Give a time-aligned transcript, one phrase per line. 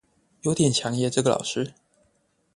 [0.41, 1.73] 有點強耶這個老師